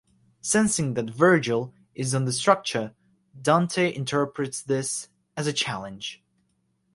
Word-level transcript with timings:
Sensing 0.41 0.95
that 0.95 1.11
Vergil 1.15 1.73
is 1.93 2.15
on 2.15 2.25
the 2.25 2.33
structure, 2.33 2.95
Dante 3.39 3.95
interprets 3.95 4.59
this 4.59 5.09
as 5.37 5.45
a 5.45 5.53
challenge. 5.53 6.23